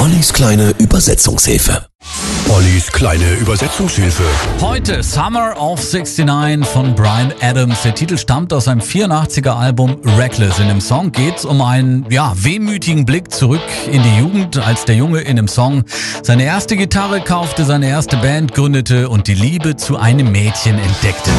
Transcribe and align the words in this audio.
Ollis 0.00 0.32
kleine 0.32 0.72
Übersetzungshilfe. 0.78 1.84
Ollis 2.48 2.90
kleine 2.90 3.34
Übersetzungshilfe. 3.34 4.22
Heute 4.62 5.02
Summer 5.02 5.54
of 5.60 5.78
69 5.78 6.66
von 6.66 6.94
Brian 6.94 7.34
Adams. 7.42 7.82
Der 7.82 7.94
Titel 7.94 8.16
stammt 8.16 8.54
aus 8.54 8.64
seinem 8.64 8.80
84er 8.80 9.50
Album 9.50 9.98
Reckless. 10.16 10.58
In 10.58 10.68
dem 10.68 10.80
Song 10.80 11.12
geht 11.12 11.36
es 11.36 11.44
um 11.44 11.60
einen 11.60 12.06
ja, 12.08 12.32
wehmütigen 12.34 13.04
Blick 13.04 13.30
zurück 13.30 13.60
in 13.92 14.02
die 14.02 14.16
Jugend, 14.16 14.56
als 14.56 14.86
der 14.86 14.94
Junge 14.94 15.20
in 15.20 15.36
dem 15.36 15.48
Song 15.48 15.84
seine 16.22 16.44
erste 16.44 16.78
Gitarre 16.78 17.20
kaufte, 17.20 17.66
seine 17.66 17.86
erste 17.86 18.16
Band 18.16 18.54
gründete 18.54 19.10
und 19.10 19.26
die 19.26 19.34
Liebe 19.34 19.76
zu 19.76 19.98
einem 19.98 20.32
Mädchen 20.32 20.78
entdeckte. 20.78 21.30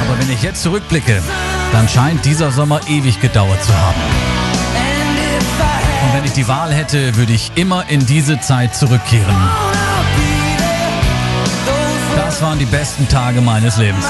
Aber 0.00 0.18
wenn 0.18 0.32
ich 0.32 0.42
jetzt 0.42 0.62
zurückblicke, 0.62 1.22
dann 1.72 1.90
scheint 1.90 2.24
dieser 2.24 2.50
Sommer 2.52 2.80
ewig 2.88 3.20
gedauert 3.20 3.62
zu 3.62 3.74
haben. 3.74 4.31
Ich 6.32 6.36
die 6.36 6.48
Wahl 6.48 6.72
hätte, 6.72 7.14
würde 7.16 7.34
ich 7.34 7.52
immer 7.56 7.84
in 7.90 8.06
diese 8.06 8.40
Zeit 8.40 8.74
zurückkehren. 8.74 9.36
Das 12.16 12.40
waren 12.40 12.58
die 12.58 12.64
besten 12.64 13.06
Tage 13.06 13.42
meines 13.42 13.76
Lebens. 13.76 14.06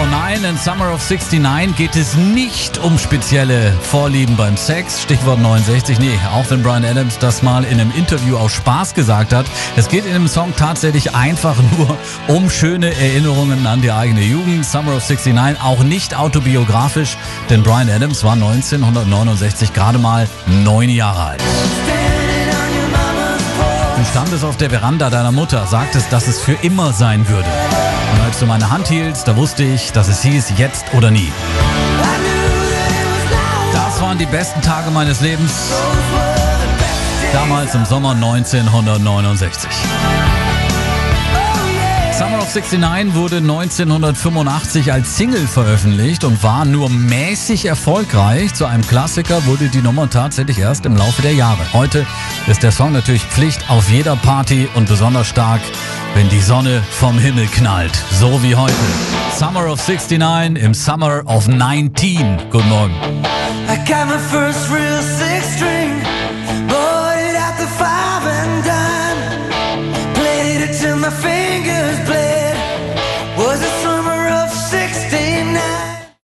Und 0.00 0.12
nein, 0.12 0.44
in 0.44 0.56
Summer 0.56 0.94
of 0.94 1.10
69 1.10 1.74
geht 1.76 1.96
es 1.96 2.14
nicht 2.14 2.78
um 2.78 2.98
spezielle 2.98 3.72
Vorlieben 3.82 4.36
beim 4.36 4.56
Sex. 4.56 5.02
Stichwort 5.02 5.40
69. 5.40 5.98
Nee, 5.98 6.16
auch 6.32 6.48
wenn 6.50 6.62
Brian 6.62 6.84
Adams 6.84 7.18
das 7.18 7.42
mal 7.42 7.64
in 7.64 7.80
einem 7.80 7.90
Interview 7.90 8.36
aus 8.36 8.52
Spaß 8.52 8.94
gesagt 8.94 9.32
hat. 9.32 9.46
Es 9.76 9.88
geht 9.88 10.06
in 10.06 10.12
dem 10.12 10.28
Song 10.28 10.54
tatsächlich 10.56 11.16
einfach 11.16 11.56
nur 11.76 11.98
um 12.28 12.48
schöne 12.48 12.94
Erinnerungen 12.94 13.66
an 13.66 13.82
die 13.82 13.90
eigene 13.90 14.22
Jugend. 14.22 14.64
Summer 14.64 14.94
of 14.94 15.08
69 15.08 15.60
auch 15.60 15.82
nicht 15.82 16.16
autobiografisch, 16.16 17.16
denn 17.50 17.64
Brian 17.64 17.90
Adams 17.90 18.22
war 18.22 18.34
1969 18.34 19.72
gerade 19.72 19.98
mal 19.98 20.28
neun 20.46 20.90
Jahre 20.90 21.30
alt. 21.30 21.42
Du 23.96 24.04
standest 24.04 24.44
auf 24.44 24.56
der 24.56 24.70
Veranda 24.70 25.10
deiner 25.10 25.32
Mutter, 25.32 25.66
sagtest, 25.66 26.12
dass 26.12 26.28
es 26.28 26.40
für 26.40 26.56
immer 26.62 26.92
sein 26.92 27.28
würde. 27.28 27.48
Und 28.12 28.20
als 28.20 28.38
du 28.38 28.46
meine 28.46 28.70
Hand 28.70 28.88
hieltst, 28.88 29.28
da 29.28 29.36
wusste 29.36 29.64
ich, 29.64 29.92
dass 29.92 30.08
es 30.08 30.22
hieß, 30.22 30.52
jetzt 30.56 30.86
oder 30.94 31.10
nie. 31.10 31.32
Das 33.72 34.00
waren 34.00 34.18
die 34.18 34.26
besten 34.26 34.60
Tage 34.62 34.90
meines 34.90 35.20
Lebens. 35.20 35.72
Damals 37.32 37.74
im 37.74 37.84
Sommer 37.84 38.12
1969. 38.12 39.68
Of 42.48 42.54
69 42.54 43.14
wurde 43.14 43.36
1985 43.36 44.90
als 44.90 45.18
Single 45.18 45.46
veröffentlicht 45.46 46.24
und 46.24 46.42
war 46.42 46.64
nur 46.64 46.88
mäßig 46.88 47.66
erfolgreich. 47.66 48.54
Zu 48.54 48.64
einem 48.64 48.86
Klassiker 48.86 49.44
wurde 49.44 49.68
die 49.68 49.82
Nummer 49.82 50.08
tatsächlich 50.08 50.58
erst 50.58 50.86
im 50.86 50.96
Laufe 50.96 51.20
der 51.20 51.34
Jahre. 51.34 51.60
Heute 51.74 52.06
ist 52.46 52.62
der 52.62 52.72
Song 52.72 52.92
natürlich 52.92 53.22
Pflicht 53.22 53.68
auf 53.68 53.90
jeder 53.90 54.16
Party 54.16 54.66
und 54.76 54.88
besonders 54.88 55.26
stark, 55.26 55.60
wenn 56.14 56.30
die 56.30 56.40
Sonne 56.40 56.82
vom 56.90 57.18
Himmel 57.18 57.48
knallt. 57.48 57.92
So 58.12 58.42
wie 58.42 58.56
heute. 58.56 58.72
Summer 59.36 59.70
of 59.70 59.86
69 59.86 60.56
im 60.56 60.72
Summer 60.72 61.20
of 61.26 61.48
19. 61.48 62.38
Guten 62.50 62.68
Morgen. 62.70 62.94
I 63.68 63.76
got 63.86 64.08
my 64.08 64.16
first 64.16 64.70
real 64.70 65.02
six 65.02 65.54
string, 65.54 66.00